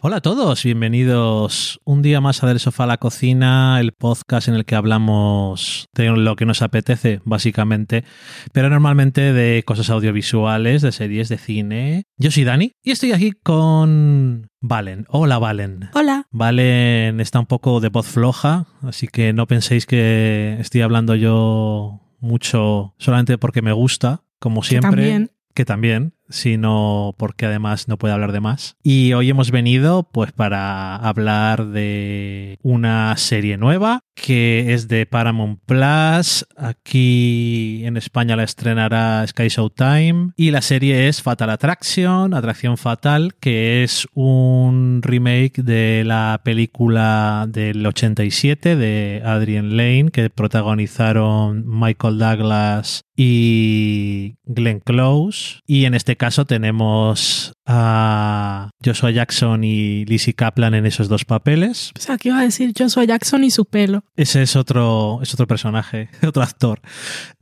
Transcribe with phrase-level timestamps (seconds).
[0.00, 4.46] Hola a todos, bienvenidos un día más a Del Sofá a la Cocina, el podcast
[4.46, 8.04] en el que hablamos de lo que nos apetece, básicamente,
[8.52, 12.04] pero normalmente de cosas audiovisuales, de series, de cine.
[12.16, 15.04] Yo soy Dani y estoy aquí con Valen.
[15.08, 15.90] Hola, Valen.
[15.94, 16.26] Hola.
[16.30, 22.00] Valen está un poco de voz floja, así que no penséis que estoy hablando yo
[22.20, 24.90] mucho solamente porque me gusta, como siempre.
[24.90, 25.30] Que también.
[25.54, 28.76] Que también sino porque además no puede hablar de más.
[28.82, 35.60] Y hoy hemos venido pues para hablar de una serie nueva que es de Paramount
[35.64, 36.46] Plus.
[36.56, 43.34] Aquí en España la estrenará Sky Showtime y la serie es Fatal Attraction, Atracción Fatal,
[43.40, 52.18] que es un remake de la película del 87 de Adrian Lane que protagonizaron Michael
[52.18, 60.74] Douglas y Glenn Close y en este caso tenemos a Joshua Jackson y Lizzie Kaplan
[60.74, 61.92] en esos dos papeles.
[61.96, 64.04] O sea, que iba a decir Joshua Jackson y su pelo.
[64.16, 66.80] Ese es otro, es otro personaje, otro actor.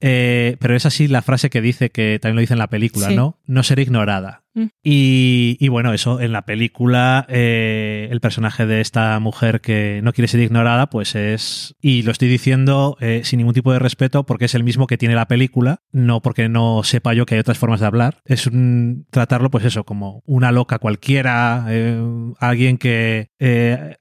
[0.00, 3.08] Eh, pero es así la frase que dice, que también lo dice en la película,
[3.08, 3.16] sí.
[3.16, 3.38] ¿no?
[3.46, 4.42] No seré ignorada.
[4.54, 4.66] Mm.
[4.82, 10.12] Y, y, bueno, eso, en la película, eh, el personaje de esta mujer que no
[10.12, 14.24] quiere ser ignorada, pues es, y lo estoy diciendo eh, sin ningún tipo de respeto,
[14.24, 17.40] porque es el mismo que tiene la película, no porque no sepa yo que hay
[17.40, 22.02] otras formas de hablar, es un, tratarlo, pues eso, como una loca cualquiera, eh,
[22.38, 23.30] alguien que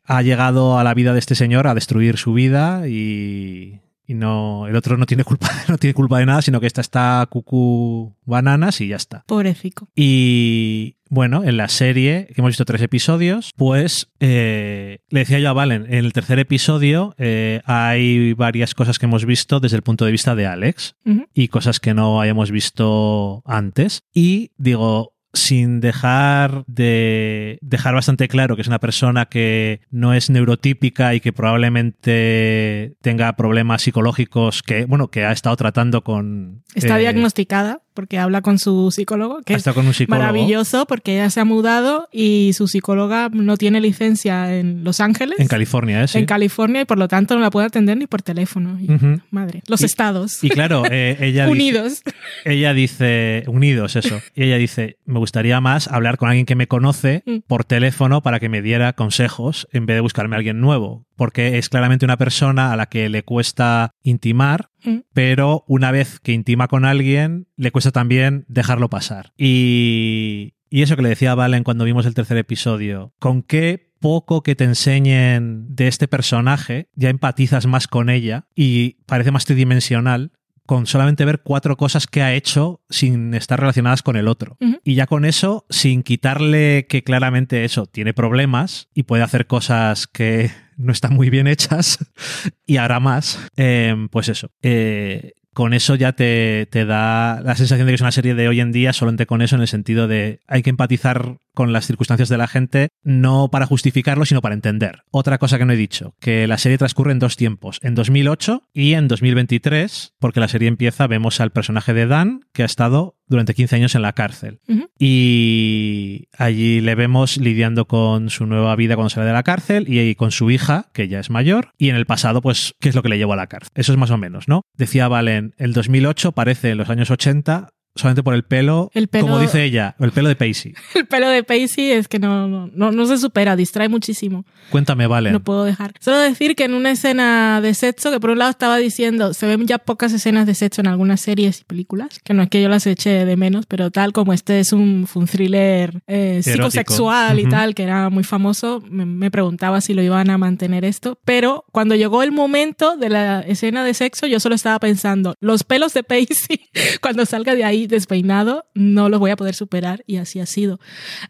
[0.06, 4.68] ha llegado a la vida de este señor a destruir su vida y y no
[4.68, 8.16] el otro no tiene culpa, no tiene culpa de nada, sino que esta está cucú
[8.26, 9.24] bananas y ya está.
[9.26, 9.88] Pobrecito.
[9.96, 15.50] Y bueno, en la serie, que hemos visto tres episodios, pues eh, le decía yo
[15.50, 19.84] a Valen, en el tercer episodio eh, hay varias cosas que hemos visto desde el
[19.84, 20.96] punto de vista de Alex
[21.34, 24.04] y cosas que no hayamos visto antes.
[24.14, 30.30] Y digo, sin dejar de dejar bastante claro que es una persona que no es
[30.30, 36.64] neurotípica y que probablemente tenga problemas psicológicos que, bueno, que ha estado tratando con...
[36.76, 40.22] Está eh, diagnosticada porque habla con su psicólogo, que es con un psicólogo.
[40.24, 45.40] maravilloso porque ella se ha mudado y su psicóloga no tiene licencia en Los Ángeles,
[45.40, 46.08] En California, ¿eh?
[46.08, 46.18] Sí.
[46.20, 48.78] en California, y por lo tanto no la puede atender ni por teléfono.
[48.80, 48.88] Y.
[49.32, 52.02] Madre, los Y- estados Y claro, eh, ella dice- unidos.
[52.46, 54.22] ella dice, unidos, eso.
[54.36, 57.38] Y ella dice, me gustaría más hablar con alguien que me conoce Mm.
[57.48, 61.06] por teléfono para que me diera consejos en vez de buscarme a alguien nuevo.
[61.22, 65.02] Porque es claramente una persona a la que le cuesta intimar, Mm.
[65.14, 69.32] pero una vez que intima con alguien, le cuesta también dejarlo pasar.
[69.38, 73.92] Y, y eso que le decía a Valen cuando vimos el tercer episodio, ¿con qué
[74.00, 79.46] poco que te enseñen de este personaje, ya empatizas más con ella y parece más
[79.46, 80.32] tridimensional
[80.66, 84.58] con solamente ver cuatro cosas que ha hecho sin estar relacionadas con el otro.
[84.84, 90.08] Y ya con eso, sin quitarle que claramente eso tiene problemas y puede hacer cosas
[90.08, 90.50] que
[90.82, 91.98] no están muy bien hechas
[92.66, 94.52] y hará más, eh, pues eso.
[94.62, 98.48] eh, con eso ya te, te da la sensación de que es una serie de
[98.48, 101.86] hoy en día solamente con eso en el sentido de hay que empatizar con las
[101.86, 105.04] circunstancias de la gente no para justificarlo sino para entender.
[105.12, 108.64] Otra cosa que no he dicho, que la serie transcurre en dos tiempos, en 2008
[108.74, 113.18] y en 2023, porque la serie empieza, vemos al personaje de Dan que ha estado
[113.28, 114.60] durante 15 años en la cárcel
[115.00, 120.00] y allí le vemos lidiando con su nueva vida cuando sale de la cárcel y,
[120.00, 122.96] y con su hija, que ya es mayor, y en el pasado, pues, ¿qué es
[122.96, 123.72] lo que le llevó a la cárcel?
[123.76, 124.64] Eso es más o menos, ¿no?
[124.78, 129.28] Decía Valen, el 2008 parece en los años 80 solamente por el pelo, El pelo-
[129.28, 130.74] como dice ella, el pelo de Pacey.
[130.96, 134.46] El pelo de Pacey es que no, no, no, no se supera, distrae muchísimo.
[134.70, 135.34] Cuéntame, Valen.
[135.34, 135.94] No puedo dejar.
[136.00, 139.46] Solo decir que en una escena de sexo, que por un lado estaba diciendo, se
[139.48, 142.62] ven ya pocas escenas de sexo en algunas series y películas, que no es que
[142.62, 147.40] yo las eche de menos, pero tal como este es un, un thriller eh, psicosexual
[147.40, 151.20] y tal, que era muy famoso, me, me preguntaba si lo iban a mantener esto.
[151.26, 155.64] Pero cuando llegó el momento de la escena de sexo, yo solo estaba pensando, los
[155.64, 156.70] pelos de Pacey,
[157.02, 160.80] cuando salga de ahí despeinado, no los voy a poder superar y así ha sido.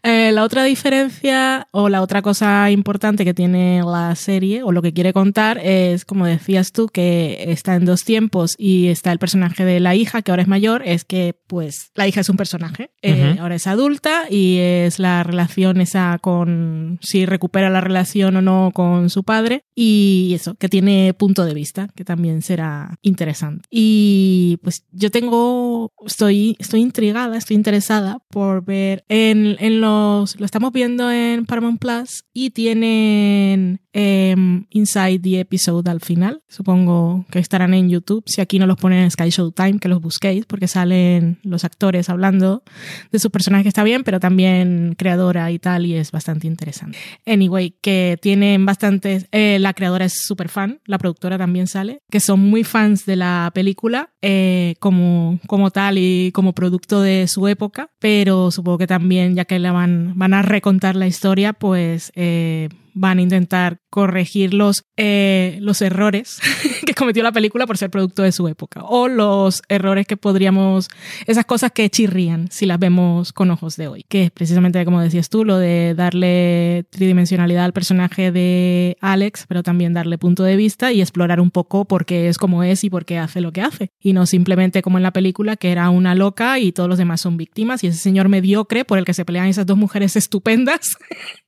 [0.02, 4.82] Eh, la otra diferencia o la otra cosa importante que tiene la serie o lo
[4.82, 9.18] que quiere contar es, como decías tú, que está en dos tiempos y está el
[9.18, 12.36] personaje de la hija, que ahora es mayor, es que pues la hija es un
[12.36, 18.36] personaje, eh, ahora es adulta y es la relación esa con si recupera la relación
[18.36, 22.98] o no con su padre y eso, que tiene punto de vista, que también será
[23.02, 23.66] interesante.
[23.70, 30.44] Y pues yo tengo, estoy, estoy intrigada, estoy interesada por ver en, en los, lo
[30.44, 36.42] estamos viendo en Paramount Plus y tienen em, Inside the Episode al final.
[36.48, 38.24] Supongo que estarán en YouTube.
[38.26, 42.08] Si aquí no los ponen en Sky Showtime, que los busquéis porque salen los actores
[42.08, 42.62] hablando
[43.10, 46.98] de su personaje que está bien, pero también creadora y tal, y es bastante interesante.
[47.26, 49.26] Anyway, que tienen bastantes.
[49.32, 53.16] eh, la creadora es súper fan, la productora también sale, que son muy fans de
[53.16, 58.86] la película eh, como, como tal y como producto de su época, pero supongo que
[58.86, 62.12] también, ya que la van, van a recontar la historia, pues.
[62.14, 66.40] eh, van a intentar corregir los, eh, los errores
[66.86, 70.88] que cometió la película por ser producto de su época o los errores que podríamos,
[71.26, 75.00] esas cosas que chirrían si las vemos con ojos de hoy, que es precisamente como
[75.00, 80.56] decías tú, lo de darle tridimensionalidad al personaje de Alex, pero también darle punto de
[80.56, 83.52] vista y explorar un poco por qué es como es y por qué hace lo
[83.52, 83.90] que hace.
[84.00, 87.20] Y no simplemente como en la película, que era una loca y todos los demás
[87.20, 90.96] son víctimas y ese señor mediocre por el que se pelean esas dos mujeres estupendas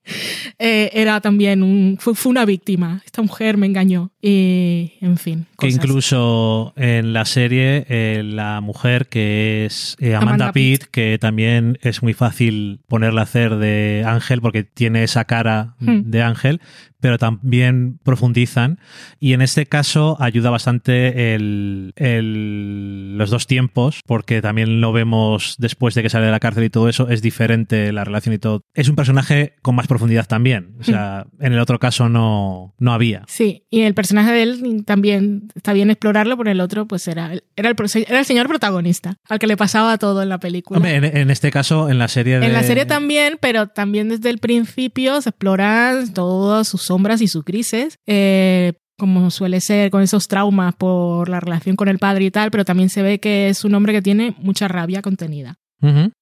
[0.58, 3.02] eh, era también un, fue, fue una víctima.
[3.04, 4.12] Esta mujer me engañó.
[4.22, 5.46] Y, en fin.
[5.58, 5.74] Que cosas.
[5.74, 10.90] incluso en la serie, eh, la mujer que es eh, Amanda, Amanda Pitt, Pitt.
[10.90, 16.02] que también es muy fácil ponerla a hacer de Ángel porque tiene esa cara Hmm.
[16.10, 16.60] de Ángel,
[17.04, 18.78] pero también profundizan.
[19.20, 25.56] Y en este caso ayuda bastante el, el- los dos tiempos, porque también lo vemos
[25.58, 28.38] después de que sale de la cárcel y todo eso, es diferente la relación y
[28.38, 28.62] todo.
[28.72, 30.76] Es un personaje con más profundidad también.
[30.80, 33.22] O sea, en el otro caso no, no había.
[33.28, 37.32] Sí, y el personaje de él también está bien explorarlo, por el otro, pues era,
[37.54, 37.76] era, el,
[38.08, 40.78] era el señor protagonista, al que le pasaba todo en la película.
[40.78, 42.46] Hombre, en, en este caso, en la serie de...
[42.46, 47.28] En la serie también, pero también desde el principio se exploran todas sus sombras y
[47.28, 47.98] sus grises.
[48.06, 52.52] Eh, como suele ser, con esos traumas por la relación con el padre y tal,
[52.52, 55.56] pero también se ve que es un hombre que tiene mucha rabia contenida.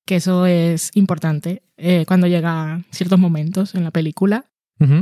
[0.07, 4.47] Que eso es importante eh, cuando llega ciertos momentos en la película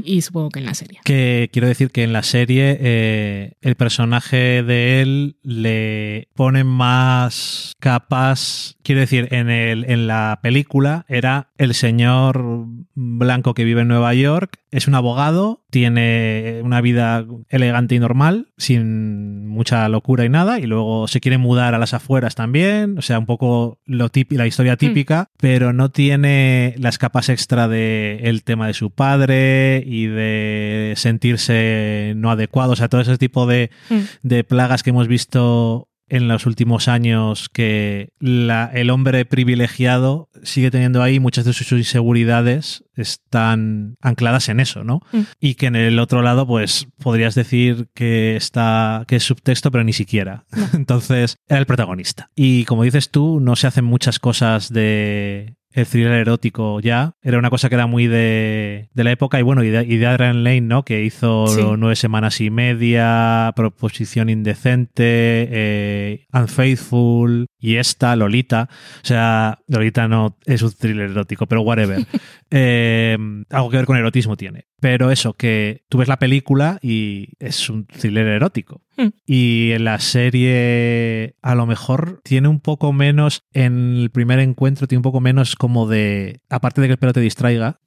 [0.04, 1.00] y supongo que en la serie.
[1.04, 7.74] Que quiero decir que en la serie eh, el personaje de él le pone más
[7.80, 8.76] capas.
[8.82, 14.14] Quiero decir, en, el, en la película era el señor blanco que vive en Nueva
[14.14, 20.60] York, es un abogado, tiene una vida elegante y normal, sin mucha locura y nada,
[20.60, 24.46] y luego se quiere mudar a las afueras también, o sea, un poco lo la
[24.46, 25.36] historia típica, mm.
[25.38, 32.14] pero no tiene las capas extra de el tema de su padre y de sentirse
[32.16, 34.00] no adecuado, o sea, todo ese tipo de, mm.
[34.22, 41.02] de plagas que hemos visto en los últimos años que el hombre privilegiado sigue teniendo
[41.02, 45.00] ahí muchas de sus inseguridades están ancladas en eso, ¿no?
[45.12, 45.20] Mm.
[45.40, 49.84] Y que en el otro lado, pues podrías decir que está, que es subtexto, pero
[49.84, 50.44] ni siquiera.
[50.74, 52.30] Entonces, era el protagonista.
[52.34, 57.14] Y como dices tú, no se hacen muchas cosas de el thriller erótico ya.
[57.22, 60.44] Era una cosa que era muy de, de la época y bueno, y de, Adrian
[60.44, 60.84] Lane, ¿no?
[60.84, 61.46] Que hizo
[61.76, 68.68] nueve semanas y media, Proposición Indecente, eh, Unfaithful y esta, Lolita.
[69.02, 72.04] O sea, Lolita no es un thriller erótico, pero whatever.
[72.52, 73.16] Eh,
[73.50, 74.66] algo que ver con erotismo tiene.
[74.80, 78.82] Pero eso, que tú ves la película y es un thriller erótico.
[78.96, 79.08] Hmm.
[79.26, 84.86] Y en la serie a lo mejor tiene un poco menos, en el primer encuentro
[84.86, 87.80] tiene un poco menos como de, aparte de que el pelo te distraiga,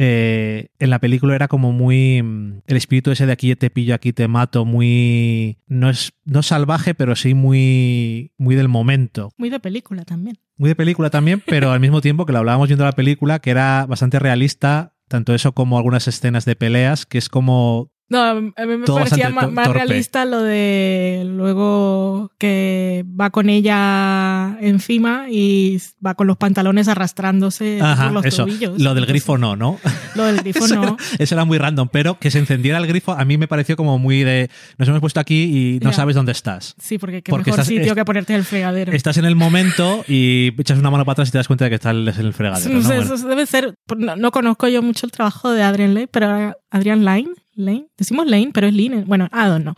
[0.00, 4.12] eh, en la película era como muy el espíritu ese de aquí te pillo, aquí
[4.12, 9.32] te mato, muy no es no salvaje, pero sí muy muy del momento.
[9.36, 10.38] Muy de película también.
[10.56, 13.50] Muy de película también, pero al mismo tiempo que lo hablábamos viendo la película, que
[13.50, 18.34] era bastante realista tanto eso como algunas escenas de peleas, que es como no, a
[18.34, 26.14] mí me parecía más, realista lo de luego que va con ella encima y va
[26.14, 28.44] con los pantalones arrastrándose por los eso.
[28.44, 28.80] tobillos.
[28.80, 29.78] Lo del grifo no, ¿no?
[30.14, 30.96] Lo del grifo no.
[31.18, 33.98] eso era muy random, pero que se encendiera el grifo a mí me pareció como
[33.98, 34.48] muy de
[34.78, 36.74] nos hemos puesto aquí y no sabes dónde estás.
[36.78, 38.92] Sí, porque qué mejor sitio que ponerte en el fregadero.
[38.92, 41.70] Estás en el momento y echas una mano para atrás y te das cuenta de
[41.70, 42.72] que estás en el fregadero.
[42.72, 42.92] ¿no?
[42.92, 47.28] Eso debe ser, no, conozco yo mucho el trabajo de Adrian Lane, pero Adrian Line
[47.58, 49.04] Lane, decimos Lane, pero es Lane.
[49.06, 49.74] Bueno, I don't know.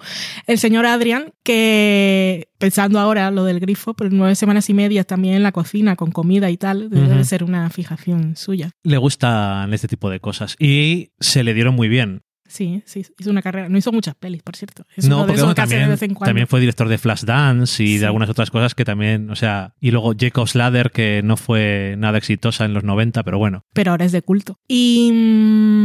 [0.47, 5.35] El señor Adrian, que pensando ahora lo del grifo, pero nueve semanas y media también
[5.35, 8.71] en la cocina con comida y tal, debe ser una fijación suya.
[8.83, 12.23] Le gustan este tipo de cosas y se le dieron muy bien.
[12.51, 13.69] Sí, sí, hizo una carrera.
[13.69, 14.85] No hizo muchas pelis, por cierto.
[15.09, 19.31] no, porque también, también fue director de Flashdance y de algunas otras cosas que también,
[19.31, 23.39] o sea, y luego Jacob's Ladder, que no fue nada exitosa en los 90, pero
[23.39, 23.65] bueno.
[23.73, 24.59] Pero ahora es de culto.
[24.67, 25.11] Y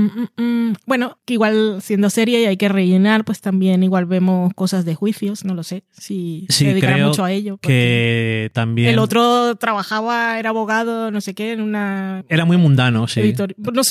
[0.05, 4.05] mm, mm, mm, bueno, que igual siendo serie y hay que rellenar, pues también igual
[4.05, 7.57] vemos cosas de juicios, no lo sé, si sí, se creo mucho a ello.
[7.57, 8.89] Que también...
[8.89, 12.23] El otro trabajaba, era abogado, no sé qué, en una...
[12.29, 13.33] Era muy mundano, sí.
[13.57, 13.81] No,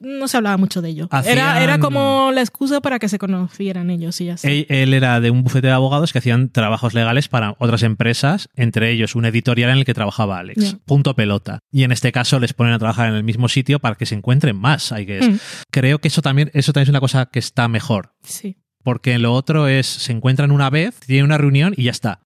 [0.00, 1.08] no, se hablaba mucho de ello.
[1.24, 5.30] Era, era como la excusa para que se conocieran ellos y ya Él, era de
[5.30, 9.70] un bufete de abogados que hacían trabajos legales para otras empresas, entre ellos un editorial
[9.70, 10.76] en el que trabajaba Alex.
[10.84, 11.60] Punto pelota.
[11.72, 14.14] Y en este caso les ponen a trabajar en el mismo sitio para que se
[14.14, 15.38] encuentren más, hay que mm.
[15.70, 18.14] Creo que eso también, eso también es una cosa que está mejor.
[18.22, 18.56] Sí.
[18.82, 22.22] Porque lo otro es, se encuentran una vez, tienen una reunión y ya está.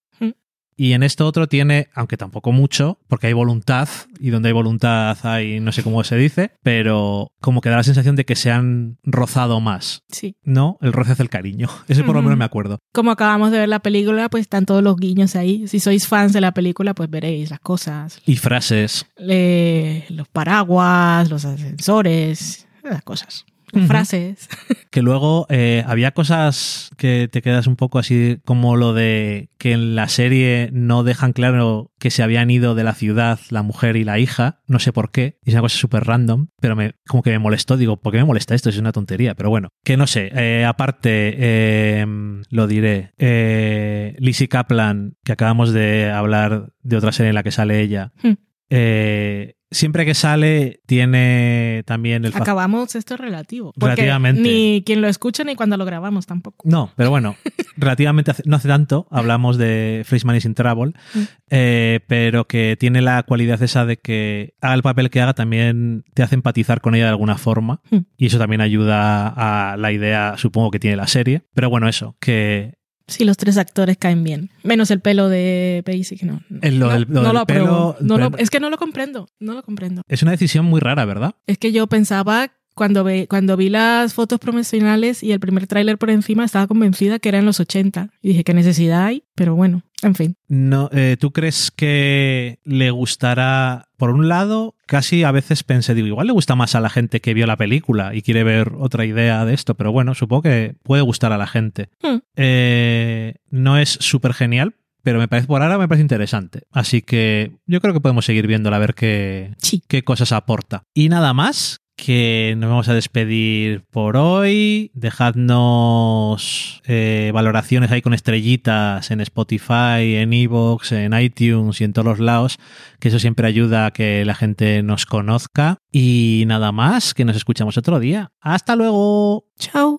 [0.76, 5.16] Y en esto otro tiene, aunque tampoco mucho, porque hay voluntad, y donde hay voluntad
[5.22, 8.50] hay no sé cómo se dice, pero como que da la sensación de que se
[8.50, 10.02] han rozado más.
[10.08, 10.36] Sí.
[10.42, 10.78] ¿No?
[10.80, 11.68] El roce hace el cariño.
[11.88, 12.78] Ese por lo menos me acuerdo.
[12.92, 15.68] Como acabamos de ver la película, pues están todos los guiños ahí.
[15.68, 18.20] Si sois fans de la película, pues veréis las cosas.
[18.26, 19.06] Y frases.
[19.16, 23.46] los paraguas, los ascensores, las cosas
[23.82, 24.48] frases.
[24.90, 29.72] Que luego eh, había cosas que te quedas un poco así como lo de que
[29.72, 33.96] en la serie no dejan claro que se habían ido de la ciudad la mujer
[33.96, 36.94] y la hija, no sé por qué, y es una cosa súper random, pero me,
[37.08, 38.70] como que me molestó, digo, ¿por qué me molesta esto?
[38.70, 42.06] Es una tontería, pero bueno, que no sé, eh, aparte, eh,
[42.50, 47.50] lo diré, eh, Lizzie Kaplan, que acabamos de hablar de otra serie en la que
[47.50, 48.34] sale ella, hmm.
[48.70, 52.34] eh, siempre que sale tiene también el...
[52.34, 53.72] Acabamos esto relativo.
[53.76, 54.40] Relativamente.
[54.40, 56.68] Ni quien lo escucha ni cuando lo grabamos tampoco.
[56.68, 57.36] No, pero bueno,
[57.76, 61.22] relativamente no hace tanto hablamos de Freshman is in Trouble, mm.
[61.50, 66.04] eh, pero que tiene la cualidad esa de que haga el papel que haga también
[66.14, 67.98] te hace empatizar con ella de alguna forma mm.
[68.16, 71.42] y eso también ayuda a la idea, supongo que tiene la serie.
[71.54, 74.50] Pero bueno, eso, que Sí, los tres actores caen bien.
[74.62, 76.42] Menos el pelo de Basic, no.
[76.48, 77.96] no, lo pelo,
[78.38, 79.28] es que no lo comprendo.
[79.38, 80.02] No lo comprendo.
[80.08, 81.34] Es una decisión muy rara, ¿verdad?
[81.46, 85.98] Es que yo pensaba cuando, ve, cuando vi las fotos promocionales y el primer tráiler
[85.98, 88.10] por encima, estaba convencida que era en los 80.
[88.20, 89.24] Y dije, ¿qué necesidad hay?
[89.34, 90.36] Pero bueno, en fin.
[90.48, 96.06] No, eh, ¿Tú crees que le gustará, por un lado, casi a veces pensé, digo,
[96.06, 99.04] igual le gusta más a la gente que vio la película y quiere ver otra
[99.04, 101.88] idea de esto, pero bueno, supongo que puede gustar a la gente.
[102.02, 102.18] Hmm.
[102.36, 106.62] Eh, no es súper genial, pero me parece por ahora me parece interesante.
[106.70, 109.82] Así que yo creo que podemos seguir viéndola a ver qué, Sí.
[109.86, 110.84] qué cosas aporta.
[110.94, 114.90] Y nada más, que nos vamos a despedir por hoy.
[114.94, 122.06] Dejadnos eh, valoraciones ahí con estrellitas en Spotify, en Evox, en iTunes y en todos
[122.06, 122.58] los lados,
[123.00, 125.78] que eso siempre ayuda a que la gente nos conozca.
[125.92, 128.32] Y nada más, que nos escuchamos otro día.
[128.40, 129.46] Hasta luego.
[129.58, 129.98] Chao.